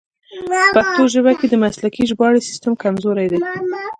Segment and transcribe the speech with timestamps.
[0.51, 3.39] په پښتو ژبه کې د مسلکي ژباړې سیستم کمزوری دی.